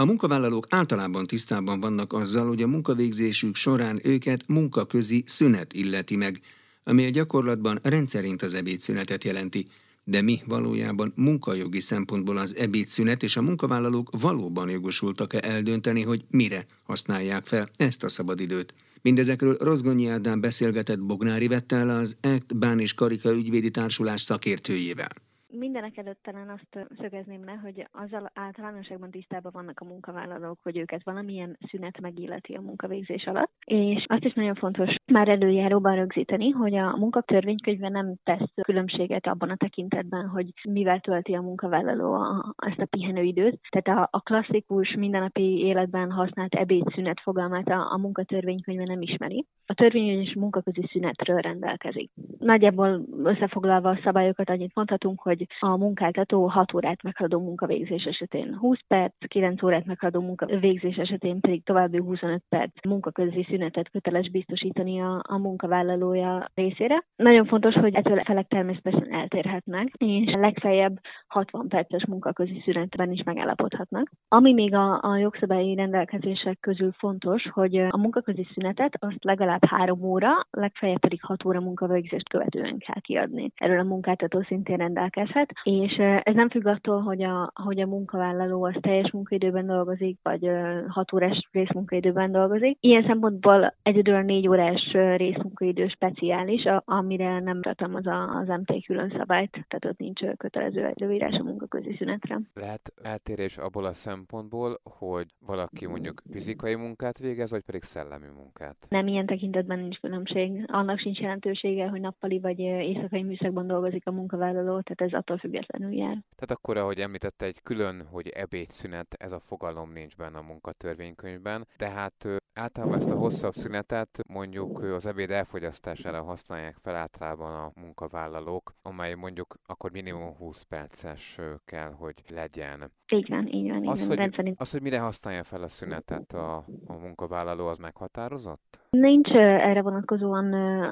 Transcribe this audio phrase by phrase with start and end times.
[0.00, 6.40] A munkavállalók általában tisztában vannak azzal, hogy a munkavégzésük során őket munkaközi szünet illeti meg,
[6.84, 9.66] ami a gyakorlatban rendszerint az ebédszünetet jelenti.
[10.04, 16.66] De mi valójában munkajogi szempontból az ebédszünet és a munkavállalók valóban jogosultak-e eldönteni, hogy mire
[16.82, 18.74] használják fel ezt a szabadidőt?
[19.02, 25.10] Mindezekről Rozgonyi Ádám beszélgetett Bognári Vettel az ECT Bán és Karika ügyvédi társulás szakértőjével.
[25.52, 31.04] Mindenek előtt talán azt szögezném le, hogy azzal általánosságban tisztában vannak a munkavállalók, hogy őket
[31.04, 33.50] valamilyen szünet megilleti a munkavégzés alatt.
[33.64, 39.50] És azt is nagyon fontos már előjáróban rögzíteni, hogy a munkatörvénykönyve nem tesz különbséget abban
[39.50, 43.60] a tekintetben, hogy mivel tölti a munkavállaló a, ezt a pihenőidőt.
[43.68, 49.46] Tehát a, a klasszikus mindennapi életben használt ebédszünet fogalmát a, a munkatörvénykönyve nem ismeri.
[49.66, 52.10] A törvény és munkaközi szünetről rendelkezik.
[52.38, 58.78] Nagyjából összefoglalva a szabályokat annyit mondhatunk, hogy a munkáltató 6 órát meghaladó munkavégzés esetén 20
[58.86, 65.22] perc, 9 órát meghaladó munkavégzés esetén pedig további 25 perc munkaközi szünetet köteles biztosítani a,
[65.28, 67.04] a munkavállalója részére.
[67.16, 70.98] Nagyon fontos, hogy ettől a felek természetesen eltérhetnek, és legfeljebb
[71.28, 74.10] 60 perces munkaközi szünetben is megállapodhatnak.
[74.28, 80.02] Ami még a, a jogszabályi rendelkezések közül fontos, hogy a munkaközi szünetet azt legalább 3
[80.02, 83.50] óra, legfeljebb pedig 6 óra munkavégzést követően kell kiadni.
[83.54, 87.86] Erről a munkáltató szintén rendelkezhet lehet, és ez nem függ attól, hogy a, hogy a
[87.86, 90.50] munkavállaló az teljes munkaidőben dolgozik, vagy
[90.88, 92.76] 6 órás részmunkaidőben dolgozik.
[92.80, 98.06] Ilyen szempontból egyedül négy órás részmunkaidő speciális, amire nem tartalmaz
[98.40, 102.40] az MT külön szabályt, tehát ott nincs kötelező előírás a munkaközi szünetre.
[102.54, 108.76] Lehet eltérés abból a szempontból, hogy valaki mondjuk fizikai munkát végez, vagy pedig szellemi munkát?
[108.88, 110.64] Nem, ilyen tekintetben nincs különbség.
[110.66, 115.92] Annak sincs jelentősége, hogy nappali vagy éjszakai műszakban dolgozik a munkavállaló, tehát ez attól függetlenül
[115.92, 116.18] jár.
[116.34, 121.66] Tehát akkor, ahogy említette, egy külön, hogy ebédszünet, ez a fogalom nincs benne a munkatörvénykönyvben,
[121.76, 128.72] tehát általában ezt a hosszabb szünetet mondjuk az ebéd elfogyasztására használják fel általában a munkavállalók,
[128.82, 132.90] amely mondjuk akkor minimum 20 perces kell, hogy legyen.
[133.12, 133.82] Így van, így van.
[133.82, 134.30] Így az, van.
[134.32, 138.80] hogy, az, hogy mire használja fel a szünetet a, a munkavállaló, az meghatározott?
[138.90, 140.44] Nincs erre vonatkozóan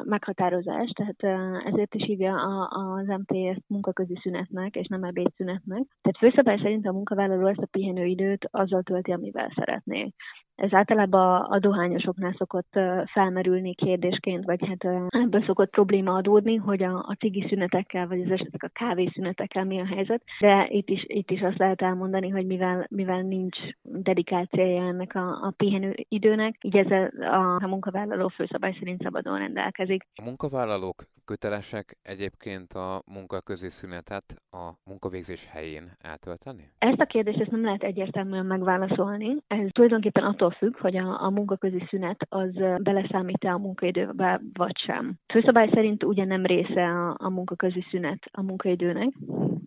[0.04, 2.34] meghatározás, tehát ezért is hívja
[2.66, 5.82] az MT ezt munkaközi szünetnek, és nem ebédszünetnek.
[6.00, 10.12] Tehát főszabály szerint a munkavállaló ezt a pihenőidőt azzal tölti, amivel szeretné.
[10.58, 12.78] Ez általában a dohányosoknál szokott
[13.12, 18.30] felmerülni kérdésként, vagy hát ebből szokott probléma adódni, hogy a, a cigi szünetekkel, vagy az
[18.30, 20.22] esetek a kávészünetekkel mi a helyzet.
[20.40, 25.28] De itt is, itt is azt lehet elmondani, hogy mivel, mivel nincs dedikációja ennek a,
[25.28, 26.90] a pihenő időnek, így ez
[27.20, 30.06] a, a munkavállaló főszabály szerint szabadon rendelkezik.
[30.14, 36.70] A munkavállalók kötelesek egyébként a munkaközi szünetet a munkavégzés helyén eltölteni?
[36.78, 39.36] Ezt a kérdést ezt nem lehet egyértelműen megválaszolni.
[39.46, 42.50] Ez tulajdonképpen attól függ, hogy a, a munkaközi szünet az
[42.82, 45.14] beleszámít-e a munkaidőbe vagy sem.
[45.32, 49.08] Főszabály szerint ugye nem része a, a munkaközi szünet a munkaidőnek,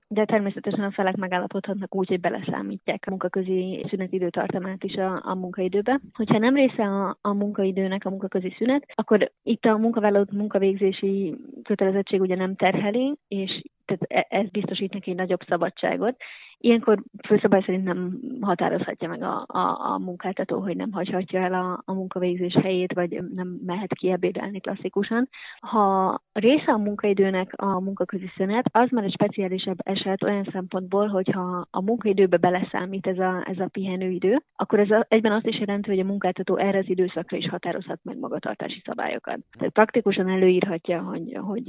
[0.08, 5.36] de természetesen a felek megállapodhatnak úgy, hogy beleszámítják a munkaközi szünet időtartamát is a, a
[5.36, 6.00] munkaidőbe.
[6.14, 12.22] Hogyha nem része a, a munkaidőnek a munkaközi szünet, akkor itt a munkavállaló munkavégzési kötelezettség
[12.22, 16.16] ugye nem terheli, és tehát e, ez biztosít neki egy nagyobb szabadságot,
[16.64, 21.82] Ilyenkor főszabály szerint nem határozhatja meg a, a, a munkáltató, hogy nem hagyhatja el a,
[21.86, 25.30] a munkavégzés helyét, vagy nem mehet ki ebédelni klasszikusan.
[25.60, 31.68] Ha része a munkaidőnek a munkaközi szünet, az már egy speciálisabb eset olyan szempontból, hogyha
[31.72, 35.90] a munkaidőbe beleszámít ez a, ez a pihenőidő, akkor ez a, egyben azt is jelenti,
[35.90, 39.40] hogy a munkáltató erre az időszakra is határozhat meg magatartási szabályokat.
[39.58, 41.66] Tehát praktikusan előírhatja, hogy, hogy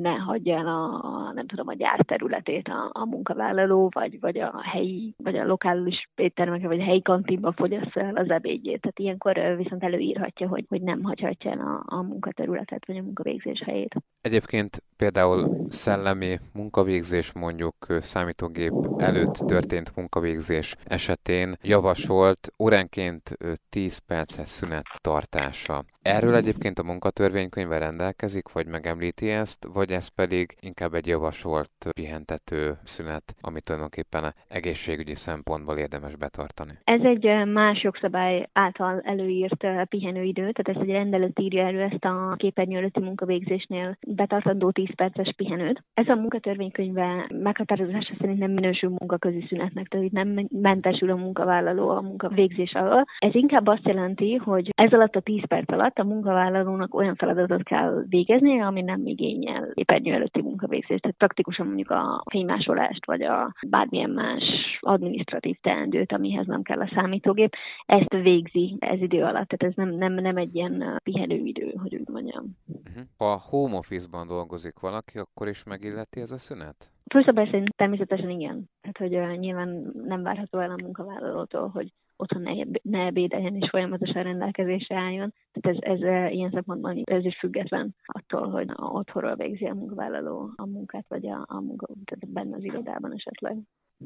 [0.00, 4.40] ne hagyja el a, nem tudom, a gyár területét a, a munkavállaló, vagy, vagy vagy
[4.40, 8.80] a helyi, vagy a lokális éttermekre, vagy a helyi kantinba fogyassza el az ebédjét.
[8.80, 13.62] Tehát ilyenkor viszont előírhatja, hogy, hogy nem hagyhatja el a, a munkaterületet, vagy a munkavégzés
[13.64, 13.94] helyét.
[14.22, 23.36] Egyébként például szellemi munkavégzés, mondjuk számítógép előtt történt munkavégzés esetén javasolt óránként
[23.68, 25.84] 10 perces szünet tartása.
[26.02, 32.78] Erről egyébként a munkatörvénykönyve rendelkezik, vagy megemlíti ezt, vagy ez pedig inkább egy javasolt pihentető
[32.82, 36.72] szünet, amit tulajdonképpen egészségügyi szempontból érdemes betartani?
[36.84, 42.34] Ez egy más jogszabály által előírt pihenőidő, tehát ez egy rendelet írja elő ezt a
[42.36, 45.82] képernyő előtti munkavégzésnél betartandó 10 perces pihenőt.
[45.94, 51.88] Ez a munkatörvénykönyve meghatározása szerint nem minősül munkaközi szünetnek, tehát itt nem mentesül a munkavállaló
[51.88, 53.04] a munkavégzés alól.
[53.18, 57.62] Ez inkább azt jelenti, hogy ez alatt a 10 perc alatt a munkavállalónak olyan feladatot
[57.62, 61.02] kell végezni, ami nem igényel képernyő előtti munkavégzést.
[61.02, 64.42] Tehát praktikusan mondjuk a fénymásolást, vagy a bármilyen más
[64.80, 67.54] administratív teendőt, amihez nem kell a számítógép.
[67.86, 72.08] Ezt végzi ez idő alatt, tehát ez nem, nem, nem egy ilyen pihenőidő, hogy úgy
[72.08, 72.44] mondjam.
[72.92, 73.08] Uh-huh.
[73.18, 76.90] Ha home office-ban dolgozik valaki, akkor is megilleti ez a szünet?
[77.10, 78.70] Főszabály szerint természetesen igen.
[78.80, 82.52] Tehát, hogy uh, nyilván nem várható el a munkavállalótól, hogy otthon ne,
[82.82, 85.34] ne ebédeljen és folyamatosan rendelkezésre álljon.
[85.52, 90.66] Tehát ez, ez ilyen szempontból ez is független attól, hogy otthonról végzi a munkavállaló a
[90.66, 93.56] munkát, vagy a, a munka, tehát benne az irodában esetleg.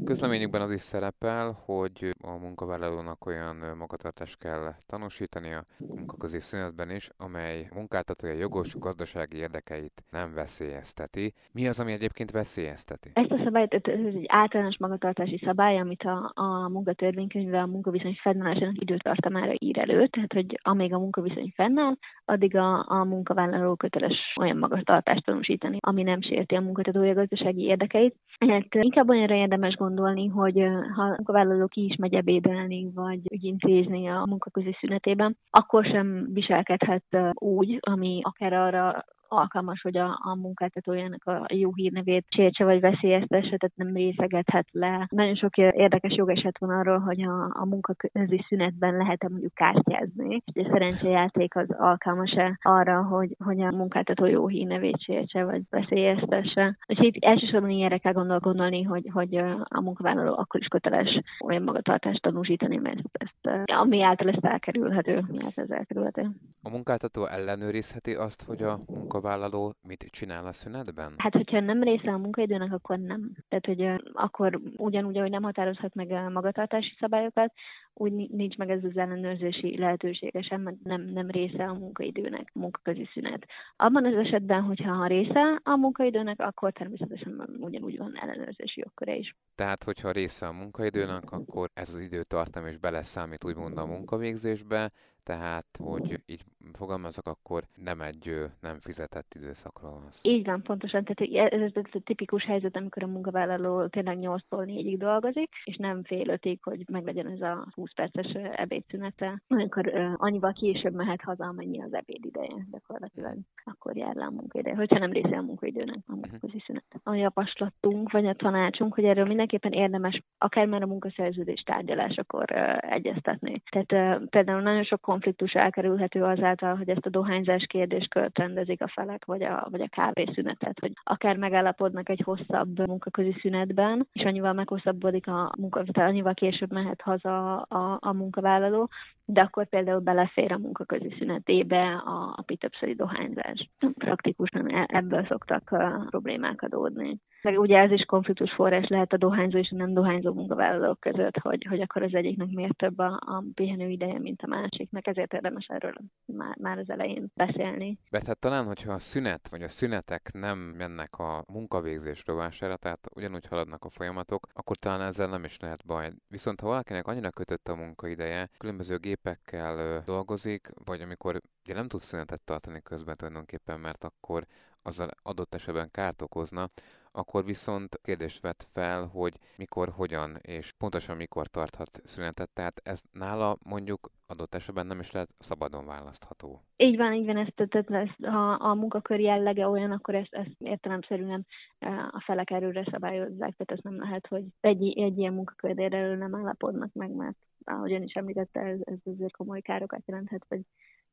[0.04, 7.10] Közleményükben az is szerepel, hogy a munkavállalónak olyan magatartást kell tanúsítani a munkaközi szünetben is,
[7.16, 11.32] amely munkáltatója jogos gazdasági érdekeit nem veszélyezteti.
[11.52, 13.10] Mi az, ami egyébként veszélyezteti?
[13.12, 18.80] Ezt a szabályt, ez egy általános magatartási szabály, amit a, a munkatörvénykönyve a munkaviszony fennállásának
[18.80, 21.96] időtartamára ír elő, tehát hogy amíg a munkaviszony fennáll,
[22.26, 28.14] addig a, a munkavállaló köteles olyan magatartást tanúsítani, ami nem sérti a munkáltatója gazdasági érdekeit.
[28.38, 30.62] Hát inkább olyanra érdemes gondolni, hogy
[30.94, 37.04] ha a munkavállaló ki is megy ebédelni, vagy ügyintézni a munkaközi szünetében, akkor sem viselkedhet
[37.32, 43.56] úgy, ami akár arra alkalmas, hogy a, a munkáltatójának a jó hírnevét sértse vagy veszélyeztesse,
[43.56, 45.06] tehát nem részegethet le.
[45.10, 50.66] Nagyon sok érdekes jogeset van arról, hogy a, a munkaközi szünetben lehet-e mondjuk kártyázni, és
[50.66, 56.76] a szerencsejáték az alkalmas-e arra, hogy, hogy a munkáltató jó hírnevét sértse vagy veszélyeztesse.
[56.86, 61.62] És itt elsősorban ilyenre kell gondol, gondolni, hogy, hogy a munkavállaló akkor is köteles olyan
[61.62, 66.30] magatartást tanúsítani, mert ezt, ezt ami által ezt elkerülhető, mert ez elkerülhető.
[66.62, 71.14] A munkáltató ellenőrizheti azt, hogy a munka munkavállaló mit csinál a szünetben?
[71.16, 73.30] Hát, hogyha nem része a munkaidőnek, akkor nem.
[73.48, 77.52] Tehát, hogy akkor ugyanúgy, ahogy nem határozhat meg a magatartási szabályokat,
[77.94, 82.58] úgy nincs meg ez az ellenőrzési lehetősége sem, mert nem, nem része a munkaidőnek, a
[82.58, 83.46] munkaközi szünet.
[83.76, 89.36] Abban az esetben, hogyha a része a munkaidőnek, akkor természetesen ugyanúgy van ellenőrzési jogköre is.
[89.54, 94.90] Tehát, hogyha része a munkaidőnek, akkor ez az időtartam is beleszámít úgymond a munkavégzésbe,
[95.22, 96.44] tehát, hogy így
[96.76, 100.30] fogalmazok, akkor nem egy nem fizetett időszakról van szó.
[100.30, 101.04] Így van, pontosan.
[101.04, 106.04] Tehát ez, ez, a tipikus helyzet, amikor a munkavállaló tényleg 8-tól 4-ig dolgozik, és nem
[106.04, 109.42] fél ötig, hogy meglegyen ez a 20 perces ebédszünete.
[109.48, 114.30] Amikor uh, annyival később mehet haza, amennyi az ebéd ideje gyakorlatilag, akkor jár le a
[114.30, 116.84] munkaideje, hogyha nem része a munkaidőnek a munkaközi szünet.
[117.02, 122.92] A javaslatunk, vagy a tanácsunk, hogy erről mindenképpen érdemes akár már a munkaszerződés tárgyalásakor uh,
[122.92, 123.62] egyeztetni.
[123.70, 128.88] Tehát uh, például nagyon sok konfliktus elkerülhető azáltal, hogy ezt a dohányzás kérdéskört rendezik a
[128.88, 134.52] felek, vagy a, vagy a kávészünetet, hogy akár megállapodnak egy hosszabb munkaközi szünetben, és annyival
[134.52, 138.88] meghosszabbodik a munka, tehát annyival később mehet haza a, a munkavállaló,
[139.24, 143.70] de akkor például belefér a munkaközi szünetébe a, a többszöri dohányzás.
[143.98, 147.18] Praktikusan e, ebből szoktak uh, problémák adódni.
[147.42, 151.38] Meg ugye ez is konfliktus forrás lehet a dohányzó és a nem dohányzó munkavállalók között,
[151.38, 155.34] hogy, hogy akkor az egyiknek miért több a, a pihenő ideje, mint a másiknak, ezért
[155.34, 155.92] érdemes erről
[156.26, 157.98] már, már az elején beszélni.
[158.10, 163.08] De hát talán, hogyha a szünet vagy a szünetek nem mennek a munkavégzés rovására, tehát
[163.14, 166.12] ugyanúgy haladnak a folyamatok, akkor talán ezzel nem is lehet baj.
[166.28, 172.00] Viszont ha valakinek annyira kötött a munkaideje, különböző gépekkel dolgozik, vagy amikor ugye nem tud
[172.00, 174.46] szünetet tartani közben tulajdonképpen, mert akkor
[174.82, 176.70] azzal adott esetben kárt okozna,
[177.16, 182.50] akkor viszont kérdést vet fel, hogy mikor, hogyan és pontosan mikor tarthat szünetet.
[182.50, 186.62] Tehát ez nála mondjuk adott esetben nem is lehet szabadon választható.
[186.76, 190.54] Így van, így van, ezt, tehát ezt, ha a munkakör jellege olyan, akkor ezt, ezt
[190.58, 191.46] értelemszerűen
[191.78, 196.16] e, a felek erőre szabályozzák, tehát ez nem lehet, hogy egy, egy ilyen munkakör erről
[196.16, 200.60] nem állapodnak meg, mert ahogy ön is említette, ez, ez azért komoly károkat jelenthet, vagy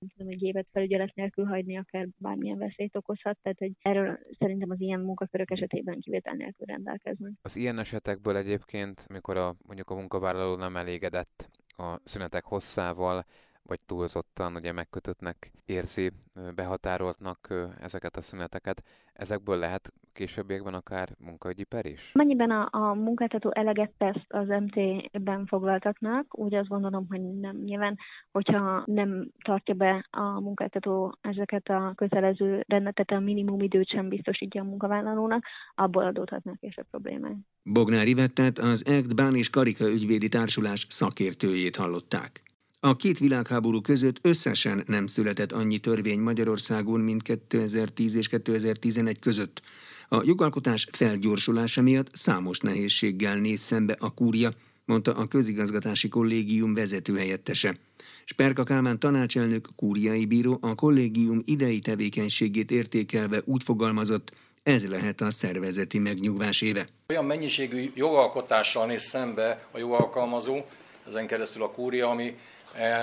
[0.08, 4.82] tudom, egy évet felügyelet nélkül hagyni akár bármilyen veszélyt okozhat, tehát hogy erről szerintem az
[4.82, 7.32] ilyen munkakörök esetében kivétel nélkül rendelkeznek.
[7.42, 13.26] Az ilyen esetekből egyébként, amikor a, mondjuk a munkavállaló nem elégedett a szünetek hosszával,
[13.64, 16.12] vagy túlzottan ugye megkötöttnek érzi,
[16.56, 17.48] behatároltnak
[17.80, 18.84] ezeket a szüneteket.
[19.14, 22.12] Ezekből lehet későbbiekben akár munkaügyi per is?
[22.14, 27.58] Mennyiben a, a munkáltató eleget tesz az MT-ben foglaltaknak, úgy azt gondolom, hogy nem.
[27.58, 27.98] Nyilván,
[28.32, 34.62] hogyha nem tartja be a munkáltató ezeket a kötelező rendetet, a minimum időt sem biztosítja
[34.62, 37.36] a munkavállalónak, abból adódhatnak később problémák.
[37.64, 42.42] Bognár Ivettet az EGT Bán és Karika ügyvédi társulás szakértőjét hallották.
[42.86, 49.62] A két világháború között összesen nem született annyi törvény Magyarországon, mint 2010 és 2011 között.
[50.10, 54.52] A jogalkotás felgyorsulása miatt számos nehézséggel néz szembe a kúria,
[54.86, 57.78] mondta a közigazgatási kollégium vezetőhelyettese.
[58.26, 64.32] Sperka Kálmán tanácselnök kúriai bíró a kollégium idei tevékenységét értékelve úgy fogalmazott,
[64.64, 66.88] Ez lehet a szervezeti megnyugvás éve.
[67.08, 70.62] Olyan mennyiségű jogalkotással néz szembe a jogalkalmazó,
[71.08, 72.36] ezen keresztül a kúria, ami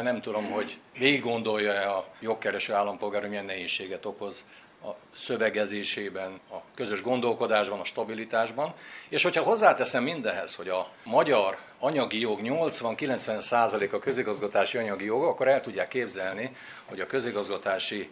[0.03, 4.45] nem tudom, hogy végig gondolja-e a jogkereső állampolgár, hogy milyen nehézséget okoz
[4.85, 8.75] a szövegezésében, a közös gondolkodásban, a stabilitásban.
[9.09, 15.49] És hogyha hozzáteszem mindehez, hogy a magyar anyagi jog 80-90% a közigazgatási anyagi jog, akkor
[15.49, 18.11] el tudják képzelni, hogy a közigazgatási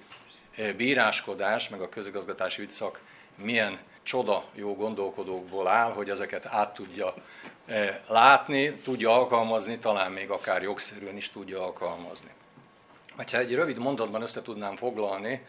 [0.57, 3.01] eh, bíráskodás, meg a közigazgatási ügyszak
[3.43, 7.15] milyen csoda jó gondolkodókból áll, hogy ezeket át tudja
[8.09, 12.31] látni, tudja alkalmazni, talán még akár jogszerűen is tudja alkalmazni.
[13.17, 15.47] Ha egy rövid mondatban össze tudnám foglalni,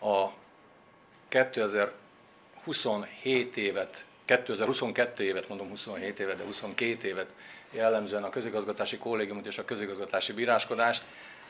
[0.00, 0.26] a
[1.28, 7.28] 2027 évet, 2022 évet, mondom 27 évet, de 22 évet
[7.70, 11.04] jellemzően a közigazgatási kollégiumot és a közigazgatási bíráskodást,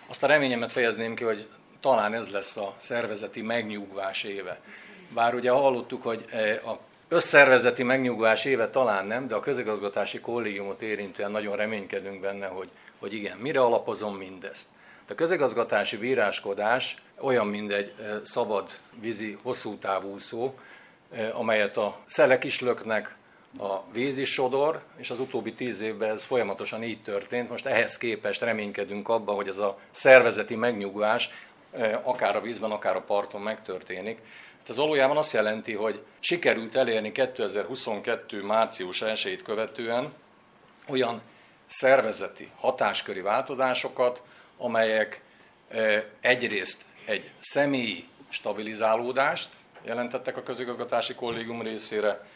[0.06, 1.48] azt a reményemet fejezném ki, hogy
[1.80, 4.60] talán ez lesz a szervezeti megnyugvás éve.
[5.08, 6.24] Bár ugye hallottuk, hogy
[6.64, 12.68] a összervezeti megnyugvás éve talán nem, de a közigazgatási kollégiumot érintően nagyon reménykedünk benne, hogy,
[12.98, 14.68] hogy igen, mire alapozom mindezt.
[15.08, 17.92] A közigazgatási bíráskodás olyan, mint egy
[18.24, 20.54] szabad vízi, hosszú távúszó,
[21.32, 23.16] amelyet a szelek is löknek,
[23.58, 27.48] a víz sodor, és az utóbbi tíz évben ez folyamatosan így történt.
[27.48, 31.30] Most ehhez képest reménykedünk abban, hogy ez a szervezeti megnyugvás
[32.02, 34.18] akár a vízben, akár a parton megtörténik.
[34.68, 38.42] Ez valójában azt jelenti, hogy sikerült elérni 2022.
[38.42, 40.12] március 1 követően
[40.88, 41.22] olyan
[41.66, 44.22] szervezeti, hatásköri változásokat,
[44.56, 45.22] amelyek
[45.68, 49.48] e, egyrészt egy személyi stabilizálódást
[49.82, 52.26] jelentettek a közigazgatási kollégium részére,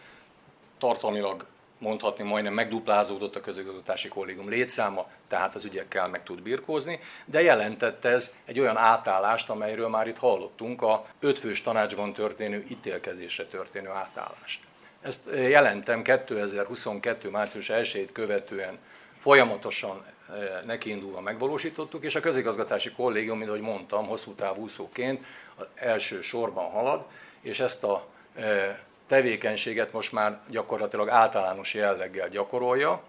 [0.78, 1.46] tartalmilag
[1.82, 8.04] mondhatni majdnem megduplázódott a közigazgatási kollégium létszáma, tehát az ügyekkel meg tud birkózni, de jelentett
[8.04, 14.60] ez egy olyan átállást, amelyről már itt hallottunk, a ötfős tanácsban történő ítélkezésre történő átállást.
[15.00, 17.28] Ezt eh, jelentem 2022.
[17.30, 18.78] március 1 követően
[19.18, 25.24] folyamatosan eh, nekiindulva megvalósítottuk, és a közigazgatási kollégium, mint ahogy mondtam, hosszú távú úszóként
[25.56, 27.04] az első sorban halad,
[27.40, 28.76] és ezt a eh,
[29.12, 33.02] tevékenységet most már gyakorlatilag általános jelleggel gyakorolja,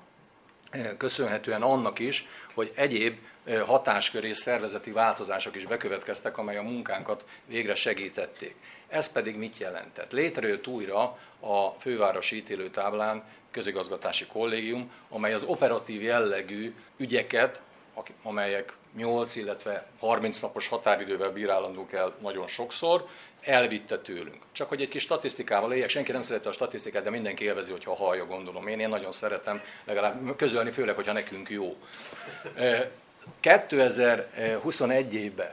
[0.97, 3.17] köszönhetően annak is, hogy egyéb
[3.65, 8.55] hatáskör és szervezeti változások is bekövetkeztek, amely a munkánkat végre segítették.
[8.87, 10.11] Ez pedig mit jelentett?
[10.11, 11.01] Létrejött újra
[11.39, 17.61] a fővárosi ítélőtáblán közigazgatási kollégium, amely az operatív jellegű ügyeket,
[18.23, 23.07] amelyek 8, illetve 30 napos határidővel bírálandók el nagyon sokszor,
[23.41, 24.41] elvitte tőlünk.
[24.51, 27.95] Csak hogy egy kis statisztikával éljek, senki nem szereti a statisztikát, de mindenki élvezi, hogyha
[27.95, 28.67] hallja, gondolom.
[28.67, 31.77] Én, én nagyon szeretem legalább közölni, főleg, hogyha nekünk jó.
[33.39, 35.51] 2021 évben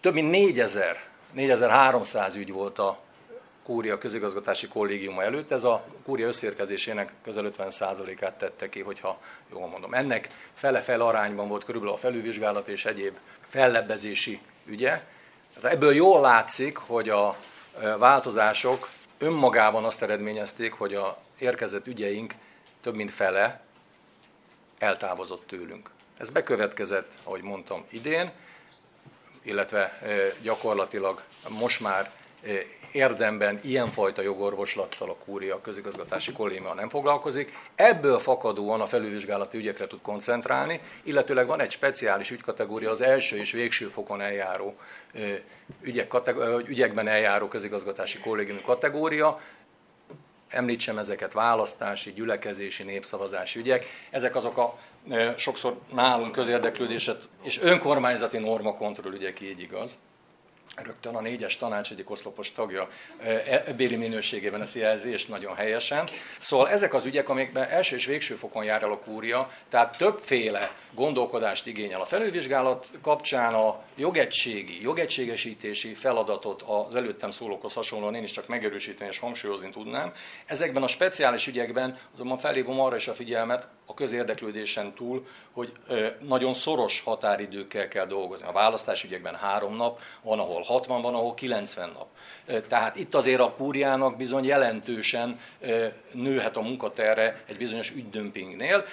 [0.00, 1.00] több mint 4000,
[1.32, 2.98] 4300 ügy volt a
[3.64, 9.20] Kúria közigazgatási kollégiuma előtt, ez a Kúria összérkezésének közel 50%-át tette ki, hogyha
[9.52, 9.94] jól mondom.
[9.94, 13.16] Ennek fele-fele arányban volt körülbelül a felülvizsgálat és egyéb
[13.48, 15.02] fellebbezési ügye,
[15.62, 17.36] Ebből jól látszik, hogy a
[17.98, 18.88] változások
[19.18, 22.34] önmagában azt eredményezték, hogy a érkezett ügyeink
[22.80, 23.60] több mint fele
[24.78, 25.90] eltávozott tőlünk.
[26.18, 28.32] Ez bekövetkezett, ahogy mondtam, idén,
[29.42, 29.98] illetve
[30.42, 32.10] gyakorlatilag most már
[32.92, 37.52] érdemben ilyenfajta jogorvoslattal a kúria, a közigazgatási kollégia nem foglalkozik.
[37.74, 43.52] Ebből fakadóan a felülvizsgálati ügyekre tud koncentrálni, illetőleg van egy speciális ügykategória, az első és
[43.52, 44.76] végső fokon eljáró
[45.80, 46.12] ügyek,
[46.66, 49.40] ügyekben eljáró közigazgatási kollégiumi kategória,
[50.48, 53.86] említsem ezeket, választási, gyülekezési, népszavazási ügyek.
[54.10, 54.78] Ezek azok a
[55.36, 59.98] sokszor nálunk közérdeklődéset és önkormányzati normakontroll ügyek, így igaz
[60.76, 62.88] rögtön a négyes tanács egyik oszlopos tagja
[63.22, 66.08] e, e, béli minőségében ezt jelzi, és nagyon helyesen.
[66.38, 70.76] Szóval ezek az ügyek, amikben első és végső fokon jár el a kúria, tehát többféle
[70.94, 78.30] gondolkodást igényel a felülvizsgálat kapcsán a jogegységi, jogegységesítési feladatot az előttem szólókhoz hasonlóan én is
[78.30, 80.12] csak megerősíteni és hangsúlyozni tudnám.
[80.46, 85.72] Ezekben a speciális ügyekben azonban felhívom arra is a figyelmet a közérdeklődésen túl, hogy
[86.20, 88.46] nagyon szoros határidőkkel kell dolgozni.
[88.46, 92.06] A választási ügyekben három nap, van ahol 60, van ahol 90 nap.
[92.68, 95.40] Tehát itt azért a kúriának bizony jelentősen
[96.12, 98.84] nőhet a munkaterre egy bizonyos ügydömpingnél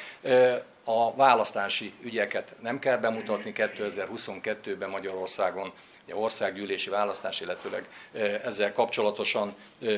[0.83, 5.71] a választási ügyeket nem kell bemutatni 2022-ben Magyarországon,
[6.13, 7.89] országgyűlési választás, illetőleg
[8.43, 9.55] ezzel kapcsolatosan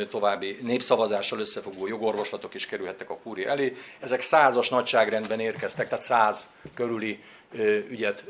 [0.10, 3.76] további népszavazással összefogó jogorvoslatok is kerülhettek a kúri elé.
[4.00, 7.24] Ezek százas nagyságrendben érkeztek, tehát száz körüli
[7.90, 8.24] ügyet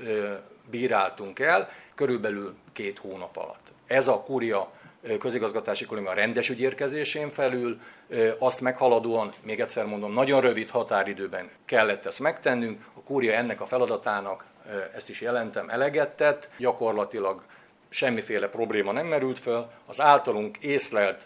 [0.70, 3.72] bíráltunk el, körülbelül két hónap alatt.
[3.88, 4.72] Ez a kúria
[5.20, 7.80] közigazgatási kollégium a rendes ügyérkezésén felül,
[8.38, 13.66] azt meghaladóan, még egyszer mondom, nagyon rövid határidőben kellett ezt megtennünk, a kúria ennek a
[13.66, 14.46] feladatának,
[14.96, 17.44] ezt is jelentem, eleget tett, gyakorlatilag
[17.93, 21.25] semmiféle probléma nem merült fel, az általunk észlelt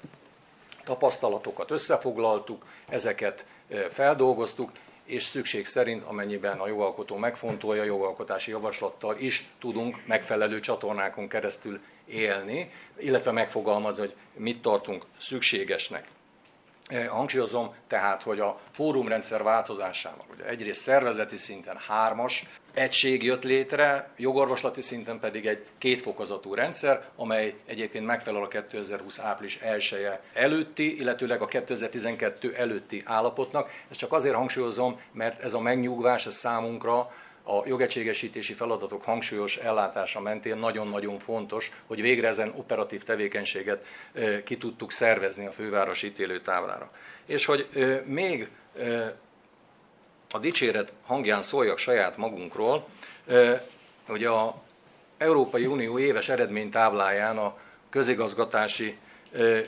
[0.83, 3.45] tapasztalatokat összefoglaltuk, ezeket
[3.89, 4.71] feldolgoztuk,
[5.05, 12.71] és szükség szerint, amennyiben a jogalkotó megfontolja, jogalkotási javaslattal is tudunk megfelelő csatornákon keresztül élni,
[12.97, 16.07] illetve megfogalmazni, hogy mit tartunk szükségesnek.
[17.09, 24.81] Hangsúlyozom tehát, hogy a fórumrendszer változásával, ugye egyrészt szervezeti szinten hármas egység jött létre, jogorvoslati
[24.81, 31.41] szinten pedig egy kétfokozatú rendszer, amely egyébként megfelel a 2020 április 1 -e előtti, illetőleg
[31.41, 33.69] a 2012 előtti állapotnak.
[33.89, 37.11] Ezt csak azért hangsúlyozom, mert ez a megnyugvás ez számunkra
[37.47, 43.85] a jogegységesítési feladatok hangsúlyos ellátása mentén nagyon-nagyon fontos, hogy végre ezen operatív tevékenységet
[44.43, 46.91] ki tudtuk szervezni a főváros ítélőtáblára.
[47.25, 47.67] És hogy
[48.05, 48.49] még
[50.31, 52.87] a dicséret hangján szóljak saját magunkról,
[54.05, 54.63] hogy a
[55.17, 57.57] Európai Unió éves eredménytábláján a
[57.89, 58.97] közigazgatási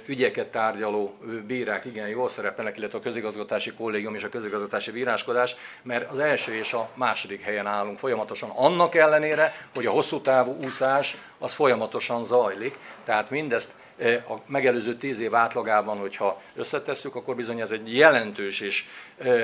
[0.05, 6.12] ügyeket tárgyaló bírák igen jól szerepelnek, illetve a közigazgatási kollégium és a közigazgatási bíráskodás, mert
[6.12, 8.50] az első és a második helyen állunk folyamatosan.
[8.50, 13.74] Annak ellenére, hogy a hosszú távú úszás az folyamatosan zajlik, tehát mindezt
[14.29, 18.86] a megelőző tíz év átlagában, hogyha összetesszük, akkor bizony ez egy jelentős és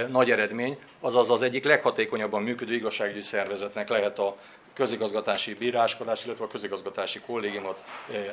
[0.09, 4.35] nagy eredmény, azaz az egyik leghatékonyabban működő igazságügyi szervezetnek lehet a
[4.73, 7.83] közigazgatási bíráskodás, illetve a közigazgatási kollégiumot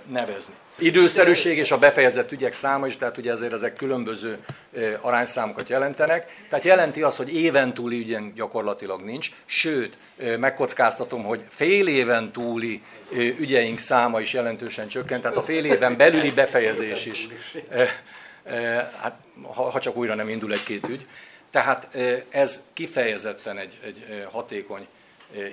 [0.07, 0.55] nevezni.
[0.79, 4.39] Időszerűség és a befejezett ügyek száma is, tehát ugye ezért ezek különböző
[5.01, 6.45] arányszámokat jelentenek.
[6.49, 9.97] Tehát jelenti azt, hogy éven túli ügyen gyakorlatilag nincs, sőt,
[10.39, 12.83] megkockáztatom, hogy fél éven túli
[13.39, 17.29] ügyeink száma is jelentősen csökkent, tehát a fél éven belüli befejezés is,
[19.01, 19.19] hát,
[19.55, 21.07] ha csak újra nem indul egy-két ügy.
[21.51, 21.97] Tehát
[22.29, 24.87] ez kifejezetten egy, egy hatékony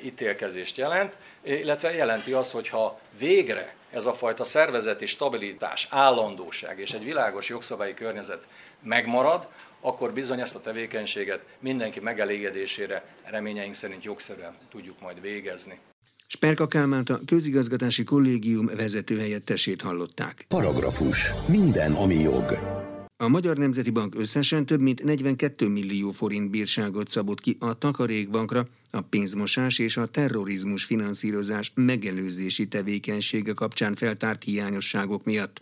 [0.03, 7.03] ítélkezést jelent, illetve jelenti azt, hogyha végre ez a fajta szervezeti stabilitás, állandóság és egy
[7.03, 8.47] világos jogszabályi környezet
[8.83, 9.47] megmarad,
[9.81, 15.79] akkor bizony ezt a tevékenységet mindenki megelégedésére reményeink szerint jogszerűen tudjuk majd végezni.
[16.27, 20.45] Sperka Kálmánt a közigazgatási kollégium vezetőhelyettesét hallották.
[20.47, 21.31] Paragrafus.
[21.47, 22.76] Minden, ami jog.
[23.19, 28.67] A Magyar Nemzeti Bank összesen több mint 42 millió forint bírságot szabott ki a Takarékbankra
[28.91, 35.61] a pénzmosás és a terrorizmus finanszírozás megelőzési tevékenysége kapcsán feltárt hiányosságok miatt.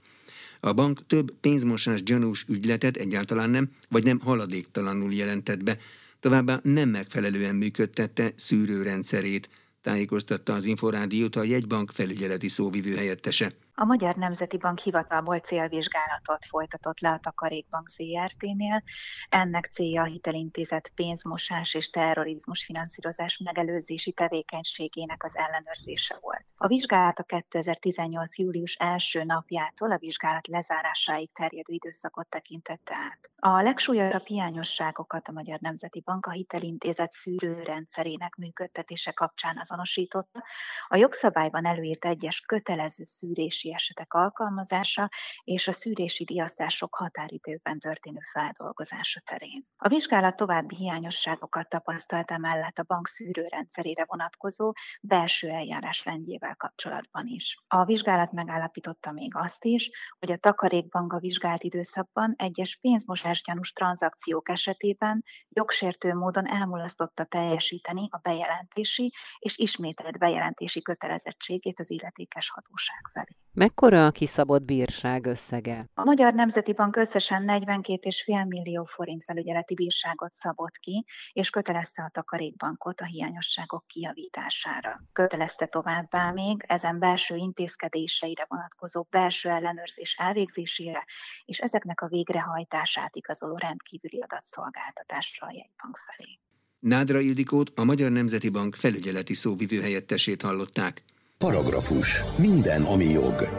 [0.59, 5.77] A bank több pénzmosás gyanús ügyletet egyáltalán nem, vagy nem haladéktalanul jelentett be,
[6.19, 9.49] továbbá nem megfelelően működtette szűrőrendszerét,
[9.81, 13.51] tájékoztatta az Inforádiót a jegybank felügyeleti szóvivő helyettese.
[13.77, 18.83] A Magyar Nemzeti Bank hivatalból célvizsgálatot folytatott le a Takarékbank ZRT-nél.
[19.29, 26.43] Ennek célja a hitelintézet pénzmosás és terrorizmus finanszírozás megelőzési tevékenységének az ellenőrzése volt.
[26.57, 28.37] A vizsgálat a 2018.
[28.37, 33.31] július első napjától a vizsgálat lezárásáig terjedő időszakot tekintette át.
[33.35, 40.43] A legsúlyosabb hiányosságokat a Magyar Nemzeti Bank a hitelintézet szűrőrendszerének működtetése kapcsán azonosította.
[40.87, 45.09] A jogszabályban előírt egyes kötelező szűrési szűrési esetek alkalmazása
[45.43, 49.65] és a szűrési riasztások határidőben történő feldolgozása terén.
[49.77, 57.57] A vizsgálat további hiányosságokat tapasztalta mellett a bank szűrőrendszerére vonatkozó belső eljárás rendjével kapcsolatban is.
[57.67, 64.49] A vizsgálat megállapította még azt is, hogy a takarékbank a vizsgált időszakban egyes pénzmosásgyanús tranzakciók
[64.49, 73.35] esetében jogsértő módon elmulasztotta teljesíteni a bejelentési és ismételt bejelentési kötelezettségét az illetékes hatóság felé.
[73.57, 75.89] Mekkora a kiszabott bírság összege?
[75.93, 82.09] A Magyar Nemzeti Bank összesen 42,5 millió forint felügyeleti bírságot szabott ki, és kötelezte a
[82.13, 85.01] takarékbankot a hiányosságok kijavítására.
[85.13, 91.05] Kötelezte továbbá még ezen belső intézkedéseire vonatkozó belső ellenőrzés elvégzésére,
[91.45, 96.39] és ezeknek a végrehajtását igazoló rendkívüli adatszolgáltatásra a jegybank felé.
[96.79, 101.03] Nádra Ildikót, a Magyar Nemzeti Bank felügyeleti szóvivő helyettesét hallották.
[101.37, 102.21] Paragrafus.
[102.37, 103.49] Minden, ami jog.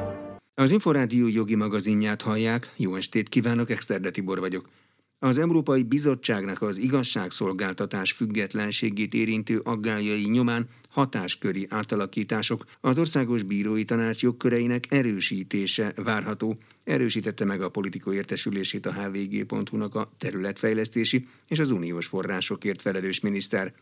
[0.54, 2.72] Az Inforádió jogi magazinját hallják.
[2.76, 4.68] Jó estét kívánok, Exterde Tibor vagyok.
[5.18, 14.22] Az Európai Bizottságnak az igazságszolgáltatás függetlenségét érintő aggályai nyomán hatásköri átalakítások az Országos Bírói Tanács
[14.22, 22.06] jogköreinek erősítése várható, erősítette meg a politikó értesülését a hvg.hu-nak a területfejlesztési és az uniós
[22.06, 23.72] forrásokért felelős miniszter.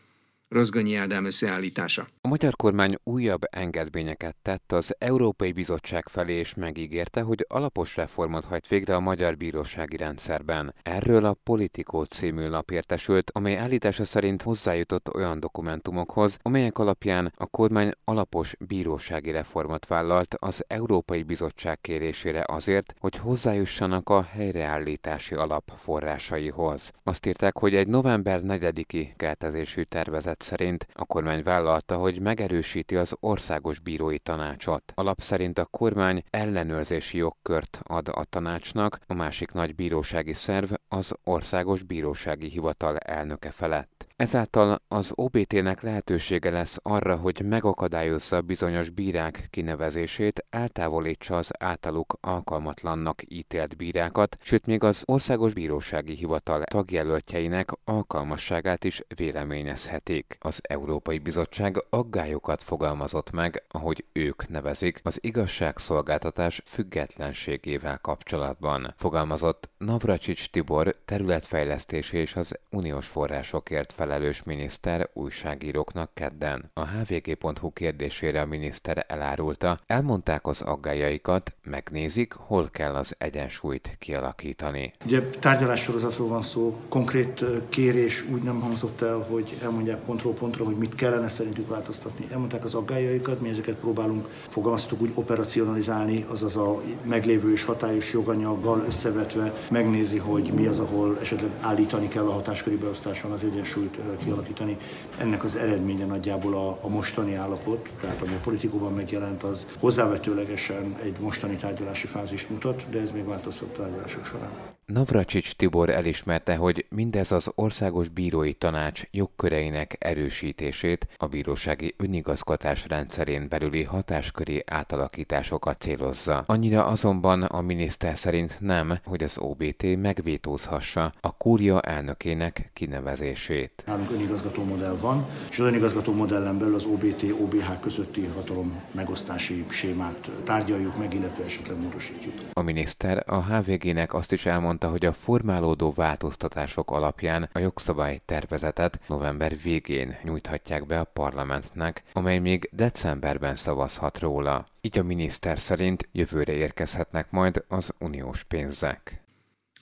[0.47, 2.07] Rozgonyi Ádám összeállítása.
[2.21, 8.45] A magyar kormány újabb engedményeket tett az Európai Bizottság felé, és megígérte, hogy alapos reformot
[8.45, 10.75] hajt végre a magyar bírósági rendszerben.
[10.83, 17.45] Erről a Politikó című lap értesült, amely állítása szerint hozzájutott olyan dokumentumokhoz, amelyek alapján a
[17.45, 25.71] kormány alapos bírósági reformot vállalt az Európai Bizottság kérésére azért, hogy hozzájussanak a helyreállítási alap
[25.75, 26.91] forrásaihoz.
[27.03, 33.15] Azt írták, hogy egy november 4-i keltezésű tervezet szerint a kormány vállalta, hogy megerősíti az
[33.19, 34.91] országos bírói tanácsot.
[34.95, 41.15] Alap szerint a kormány ellenőrzési jogkört ad a tanácsnak, a másik nagy bírósági szerv az
[41.23, 43.94] Országos Bírósági Hivatal elnöke felett.
[44.17, 53.21] Ezáltal az OBT-nek lehetősége lesz arra, hogy megakadályozza bizonyos bírák kinevezését, eltávolítsa az általuk alkalmatlannak
[53.27, 60.37] ítélt bírákat, sőt még az Országos Bírósági Hivatal tagjelöltjeinek alkalmasságát is véleményezhetik.
[60.39, 68.93] Az Európai Bizottság aggályokat fogalmazott meg, ahogy ők nevezik, az igazságszolgáltatás függetlenségével kapcsolatban.
[68.97, 76.71] Fogalmazott Navracsics Tibor területfejlesztési és az uniós forrásokért fel felelős miniszter újságíróknak kedden.
[76.73, 84.93] A hvg.hu kérdésére a miniszter elárulta, elmondták az aggájaikat, megnézik, hol kell az egyensúlyt kialakítani.
[85.05, 90.77] Ugye tárgyalássorozatról van szó, konkrét kérés úgy nem hangzott el, hogy elmondják pontról pontra, hogy
[90.77, 92.27] mit kellene szerintük változtatni.
[92.31, 98.79] Elmondták az aggájaikat, mi ezeket próbálunk, fogalmaztuk úgy operacionalizálni, azaz a meglévő és hatályos joganyaggal
[98.87, 104.77] összevetve megnézi, hogy mi az, ahol esetleg állítani kell a hatásköri beosztáson az egyensúlyt kialakítani.
[105.19, 110.95] Ennek az eredménye nagyjából a, a mostani állapot, tehát ami a politikóban megjelent, az hozzávetőlegesen
[111.03, 114.74] egy mostani tárgyalási fázist mutat, de ez még változhat tárgyalások során.
[114.85, 123.47] Navracsics Tibor elismerte, hogy mindez az Országos Bírói Tanács jogköreinek erősítését, a bírósági önigazgatás rendszerén
[123.49, 126.43] belüli hatásköri átalakításokat célozza.
[126.47, 133.83] Annyira azonban a miniszter szerint nem, hogy az OBT megvétózhassa a kúria elnökének kinevezését.
[133.85, 140.29] Nálunk önigazgató modell van, és az önigazgató modellen belül az OBT-OBH közötti hatalom megosztási sémát
[140.43, 142.33] tárgyaljuk meg, illetve esetleg módosítjuk.
[142.53, 148.21] A miniszter a HVG-nek azt is elmondta, elmondta, hogy a formálódó változtatások alapján a jogszabály
[148.25, 154.67] tervezetet november végén nyújthatják be a parlamentnek, amely még decemberben szavazhat róla.
[154.81, 159.23] Így a miniszter szerint jövőre érkezhetnek majd az uniós pénzek.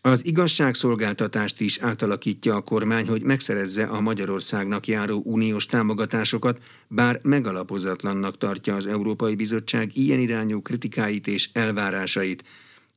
[0.02, 8.38] Az igazságszolgáltatást is átalakítja a kormány, hogy megszerezze a Magyarországnak járó uniós támogatásokat, bár megalapozatlannak
[8.38, 12.44] tartja az Európai Bizottság ilyen irányú kritikáit és elvárásait,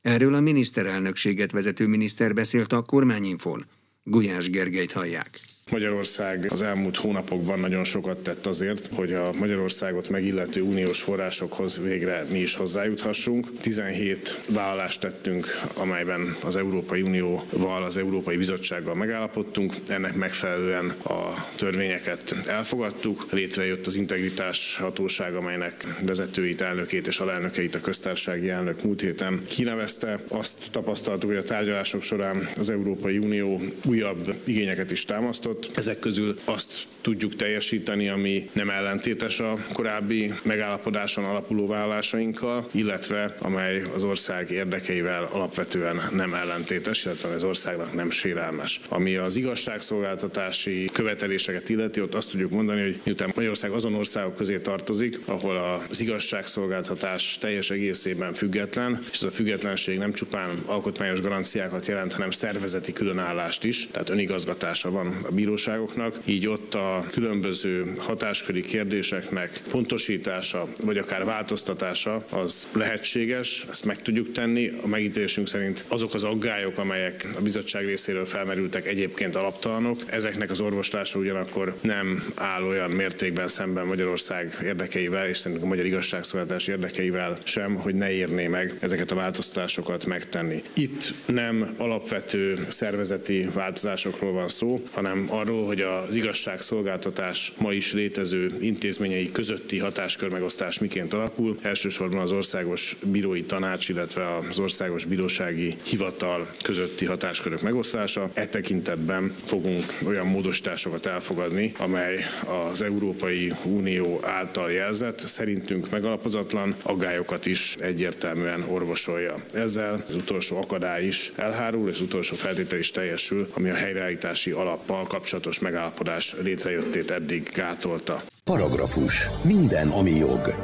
[0.07, 3.65] Erről a miniszterelnökséget vezető miniszter beszélt a kormányinfón.
[4.03, 5.39] Gulyás Gergelyt hallják.
[5.71, 12.25] Magyarország az elmúlt hónapokban nagyon sokat tett azért, hogy a Magyarországot megillető uniós forrásokhoz végre
[12.31, 13.47] mi is hozzájuthassunk.
[13.61, 19.73] 17 vállalást tettünk, amelyben az Európai Unióval, az Európai Bizottsággal megállapodtunk.
[19.87, 23.25] Ennek megfelelően a törvényeket elfogadtuk.
[23.31, 30.23] Létrejött az integritás hatóság, amelynek vezetőit, elnökét és alelnökeit a köztársasági elnök múlt héten kinevezte.
[30.27, 35.77] Azt tapasztaltuk, hogy a tárgyalások során az Európai Unió újabb igényeket is támasztott, elhangzott.
[35.77, 43.81] Ezek közül azt tudjuk teljesíteni, ami nem ellentétes a korábbi megállapodáson alapuló vállalásainkkal, illetve amely
[43.95, 48.81] az ország érdekeivel alapvetően nem ellentétes, illetve az országnak nem sérelmes.
[48.89, 54.59] Ami az igazságszolgáltatási követeléseket illeti, ott azt tudjuk mondani, hogy miután Magyarország azon országok közé
[54.59, 61.85] tartozik, ahol az igazságszolgáltatás teljes egészében független, és ez a függetlenség nem csupán alkotmányos garanciákat
[61.85, 67.93] jelent, hanem szervezeti különállást is, tehát önigazgatása van a bíró bíróságoknak, így ott a különböző
[67.97, 74.71] hatásköri kérdéseknek pontosítása, vagy akár változtatása az lehetséges, ezt meg tudjuk tenni.
[74.83, 79.99] A megítélésünk szerint azok az aggályok, amelyek a bizottság részéről felmerültek, egyébként alaptalanok.
[80.07, 85.85] Ezeknek az orvoslása ugyanakkor nem áll olyan mértékben szemben Magyarország érdekeivel, és szerintem a magyar
[85.85, 90.63] igazságszolgáltatás érdekeivel sem, hogy ne érné meg ezeket a változtatásokat megtenni.
[90.73, 98.51] Itt nem alapvető szervezeti változásokról van szó, hanem arról, hogy az igazságszolgáltatás ma is létező
[98.59, 101.57] intézményei közötti hatáskör megosztás miként alakul.
[101.61, 108.29] Elsősorban az Országos Bírói Tanács, illetve az Országos Bírósági Hivatal közötti hatáskörök megosztása.
[108.33, 112.25] E tekintetben fogunk olyan módosításokat elfogadni, amely
[112.71, 119.35] az Európai Unió által jelzett, szerintünk megalapozatlan aggályokat is egyértelműen orvosolja.
[119.53, 124.51] Ezzel az utolsó akadály is elhárul, és az utolsó feltétel is teljesül, ami a helyreállítási
[124.51, 128.23] alappal kapcsolatos megállapodás létrejöttét eddig gátolta.
[128.43, 129.27] Paragrafus.
[129.43, 130.55] Minden, ami jog.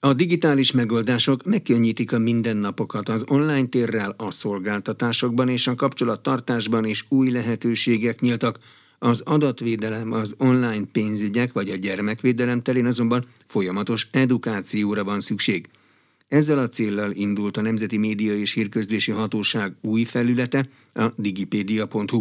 [0.00, 7.04] A digitális megoldások megkönnyítik a mindennapokat az online térrel, a szolgáltatásokban és a kapcsolattartásban is
[7.08, 8.58] új lehetőségek nyíltak.
[8.98, 15.68] Az adatvédelem, az online pénzügyek vagy a gyermekvédelem terén azonban folyamatos edukációra van szükség.
[16.28, 22.20] Ezzel a céllal indult a Nemzeti Média és Hírközlési Hatóság új felülete, a digipedia.hu.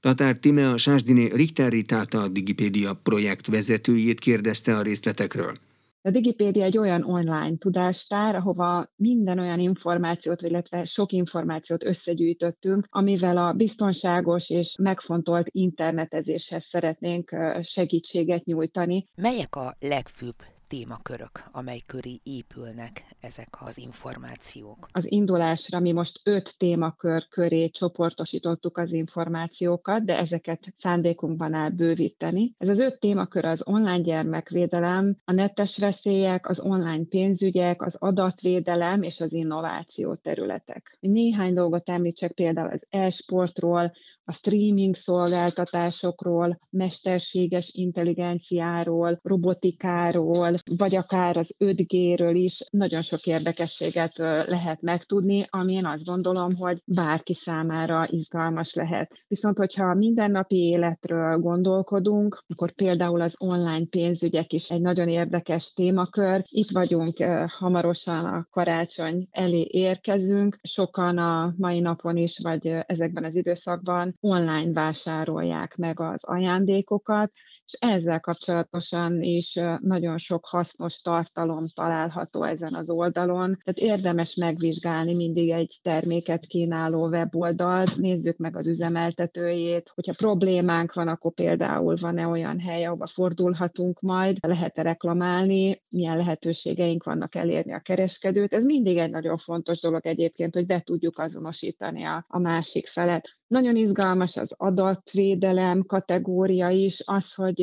[0.00, 5.54] Tatár Time a Sásdiné Richter Ritáta a Digipédia projekt vezetőjét kérdezte a részletekről.
[6.02, 13.36] A Digipédia egy olyan online tudástár, ahova minden olyan információt, illetve sok információt összegyűjtöttünk, amivel
[13.36, 19.08] a biztonságos és megfontolt internetezéshez szeretnénk segítséget nyújtani.
[19.16, 20.36] Melyek a legfőbb
[20.68, 24.88] témakörök, amely köré épülnek ezek az információk?
[24.92, 32.54] Az indulásra mi most öt témakör köré csoportosítottuk az információkat, de ezeket szándékunkban áll bővíteni.
[32.58, 39.02] Ez az öt témakör az online gyermekvédelem, a netes veszélyek, az online pénzügyek, az adatvédelem
[39.02, 40.96] és az innováció területek.
[41.00, 43.92] Néhány dolgot említsek például az e-sportról,
[44.28, 54.80] a streaming szolgáltatásokról, mesterséges intelligenciáról, robotikáról, vagy akár az 5G-ről is nagyon sok érdekességet lehet
[54.80, 59.12] megtudni, ami én azt gondolom, hogy bárki számára izgalmas lehet.
[59.28, 65.72] Viszont, hogyha a mindennapi életről gondolkodunk, akkor például az online pénzügyek is egy nagyon érdekes
[65.72, 66.42] témakör.
[66.48, 70.58] Itt vagyunk hamarosan a karácsony elé érkezünk.
[70.62, 77.32] Sokan a mai napon is, vagy ezekben az időszakban online vásárolják meg az ajándékokat,
[77.64, 83.58] és ezzel kapcsolatosan is nagyon sok hasznos tartalom található ezen az oldalon.
[83.64, 91.08] Tehát érdemes megvizsgálni mindig egy terméket kínáló weboldalt, nézzük meg az üzemeltetőjét, hogyha problémánk van,
[91.08, 97.80] akkor például van-e olyan hely, ahova fordulhatunk majd, lehet-e reklamálni, milyen lehetőségeink vannak elérni a
[97.80, 98.54] kereskedőt.
[98.54, 103.36] Ez mindig egy nagyon fontos dolog egyébként, hogy be tudjuk azonosítani a, a másik felet.
[103.48, 107.62] Nagyon izgalmas az adatvédelem kategória is, az, hogy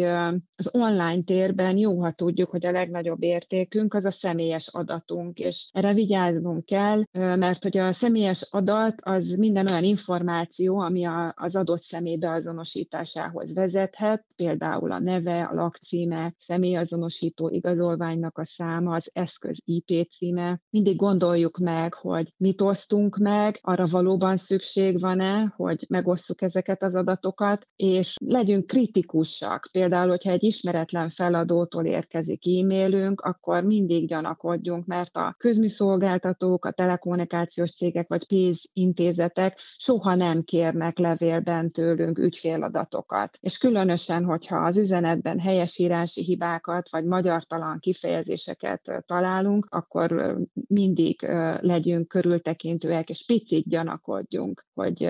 [0.55, 5.69] az online térben jó, ha tudjuk, hogy a legnagyobb értékünk az a személyes adatunk, és
[5.73, 11.81] erre vigyáznunk kell, mert hogy a személyes adat az minden olyan információ, ami az adott
[11.81, 20.09] személy beazonosításához vezethet, például a neve, a lakcíme, személyazonosító igazolványnak a száma, az eszköz IP
[20.11, 20.61] címe.
[20.69, 26.83] Mindig gondoljuk meg, hogy mit osztunk meg, arra valóban szükség van-e, hogy hogy megosszuk ezeket
[26.83, 29.67] az adatokat, és legyünk kritikusak.
[29.71, 37.75] Például, hogyha egy ismeretlen feladótól érkezik e-mailünk, akkor mindig gyanakodjunk, mert a közműszolgáltatók, a telekommunikációs
[37.75, 43.37] cégek vagy pénzintézetek soha nem kérnek levélben tőlünk ügyféladatokat.
[43.41, 51.21] És különösen, hogyha az üzenetben helyesírási hibákat vagy magyartalan kifejezéseket találunk, akkor mindig
[51.59, 55.09] legyünk körültekintőek, és picit gyanakodjunk, hogy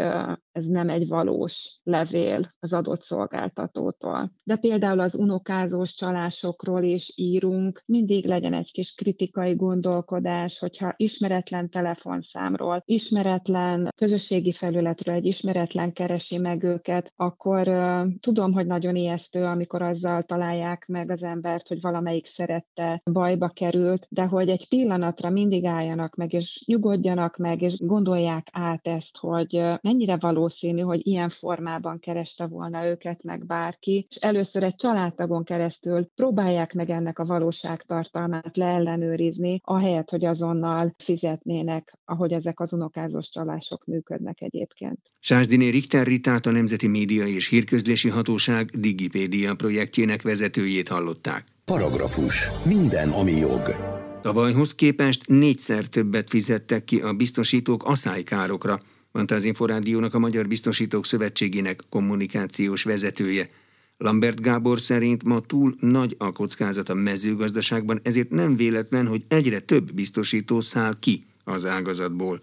[0.55, 4.31] ez nem egy valós levél az adott szolgáltatótól.
[4.43, 11.69] De például az unokázós csalásokról is írunk, mindig legyen egy kis kritikai gondolkodás, hogyha ismeretlen
[11.69, 19.43] telefonszámról, ismeretlen közösségi felületről, egy ismeretlen keresi meg őket, akkor uh, tudom, hogy nagyon ijesztő,
[19.43, 25.29] amikor azzal találják meg az embert, hogy valamelyik szerette bajba került, de hogy egy pillanatra
[25.29, 31.07] mindig álljanak meg, és nyugodjanak meg, és gondolják át ezt, hogy mennyire való valószínű, hogy
[31.07, 37.19] ilyen formában kereste volna őket meg bárki, és először egy családtagon keresztül próbálják meg ennek
[37.19, 44.99] a valóságtartalmát leellenőrizni, ahelyett, hogy azonnal fizetnének, ahogy ezek az unokázós csalások működnek egyébként.
[45.19, 51.45] Sásdiné Richter Ritát a Nemzeti Média és Hírközlési Hatóság Digipédia projektjének vezetőjét hallották.
[51.65, 52.47] Paragrafus.
[52.65, 53.75] Minden, ami jog.
[54.21, 58.81] Tavalyhoz képest négyszer többet fizettek ki a biztosítók aszálykárokra,
[59.15, 63.49] mondta az Inforádiónak a Magyar Biztosítók Szövetségének kommunikációs vezetője.
[63.97, 69.59] Lambert Gábor szerint ma túl nagy a kockázat a mezőgazdaságban, ezért nem véletlen, hogy egyre
[69.59, 72.39] több biztosító száll ki az ágazatból.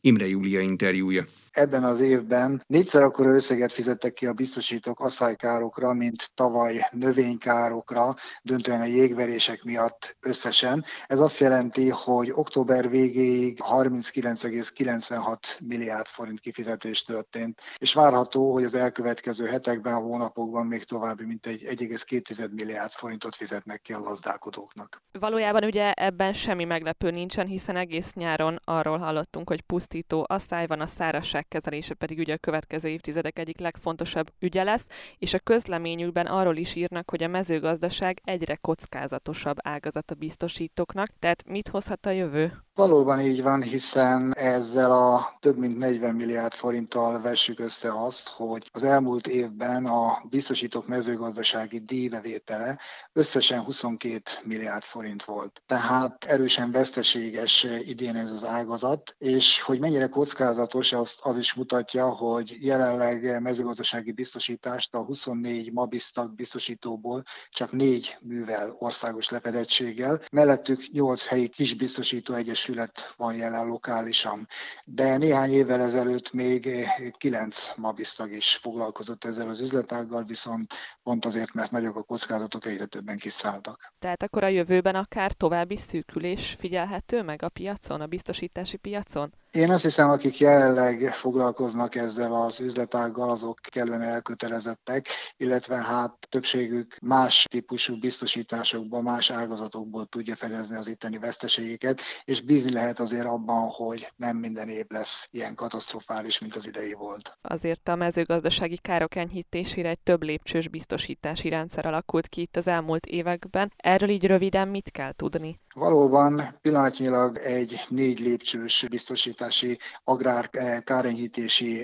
[0.00, 6.30] Imre Júlia interjúja ebben az évben négyszer akkora összeget fizettek ki a biztosítók asszálykárokra, mint
[6.34, 10.84] tavaly növénykárokra, döntően a jégverések miatt összesen.
[11.06, 18.74] Ez azt jelenti, hogy október végéig 39,96 milliárd forint kifizetés történt, és várható, hogy az
[18.74, 25.02] elkövetkező hetekben, hónapokban még további mint egy 1,2 milliárd forintot fizetnek ki a gazdálkodóknak.
[25.18, 30.80] Valójában ugye ebben semmi meglepő nincsen, hiszen egész nyáron arról hallottunk, hogy pusztító asszály van
[30.80, 34.86] a szárazság kezelése pedig ugye a következő évtizedek egyik legfontosabb ügye lesz,
[35.18, 41.48] és a közleményükben arról is írnak, hogy a mezőgazdaság egyre kockázatosabb ágazat a biztosítóknak, tehát
[41.48, 42.64] mit hozhat a jövő?
[42.74, 48.70] Valóban így van, hiszen ezzel a több mint 40 milliárd forinttal vessük össze azt, hogy
[48.72, 52.78] az elmúlt évben a biztosítók mezőgazdasági díjbevétele
[53.12, 55.62] összesen 22 milliárd forint volt.
[55.66, 62.08] Tehát erősen veszteséges idén ez az ágazat, és hogy mennyire kockázatos, az, az is mutatja,
[62.08, 71.26] hogy jelenleg mezőgazdasági biztosítást a 24 Mabiztag biztosítóból csak négy művel országos lefedettséggel, mellettük 8
[71.26, 74.48] helyi kisbiztosító egyes egyesület van jelen lokálisan,
[74.84, 80.72] de néhány évvel ezelőtt még kilenc mabisztag is foglalkozott ezzel az üzletággal, viszont
[81.02, 83.92] pont azért, mert nagyok a kockázatok, egyre többen kiszálltak.
[83.98, 89.34] Tehát akkor a jövőben akár további szűkülés figyelhető meg a piacon, a biztosítási piacon?
[89.56, 96.98] Én azt hiszem, akik jelenleg foglalkoznak ezzel az üzletággal, azok kellően elkötelezettek, illetve hát többségük
[97.02, 103.68] más típusú biztosításokban, más ágazatokból tudja fedezni az itteni veszteségeket, és bízni lehet azért abban,
[103.68, 107.38] hogy nem minden év lesz ilyen katasztrofális, mint az idei volt.
[107.42, 113.06] Azért a mezőgazdasági károk enyhítésére egy több lépcsős biztosítási rendszer alakult ki itt az elmúlt
[113.06, 113.72] években.
[113.76, 115.60] Erről így röviden mit kell tudni?
[115.78, 120.78] Valóban pillanatnyilag egy négy lépcsős biztosítási agrár eh,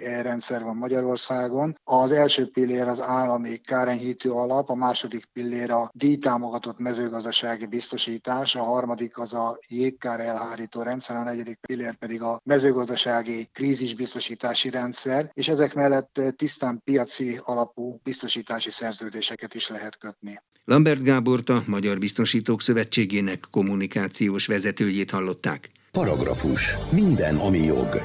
[0.03, 1.79] eh, rendszer van Magyarországon.
[1.85, 8.63] Az első pillér az állami kárenyhítő alap, a második pillér a díjtámogatott mezőgazdasági biztosítás, a
[8.63, 15.49] harmadik az a jégkár elhárító rendszer, a negyedik pillér pedig a mezőgazdasági krízisbiztosítási rendszer, és
[15.49, 20.41] ezek mellett eh, tisztán piaci alapú biztosítási szerződéseket is lehet kötni.
[20.65, 25.71] Lambert Gábort a Magyar Biztosítók Szövetségének kommunikációs vezetőjét hallották.
[25.93, 26.75] Paragrafus.
[26.93, 28.03] Minden, ami jog.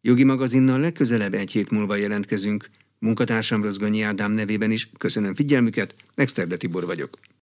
[0.00, 2.70] Jogi magazinnal legközelebb egy hét múlva jelentkezünk.
[2.98, 7.18] Munkatársam Rozgonyi Ádám nevében is köszönöm figyelmüket, Exterde Tibor vagyok.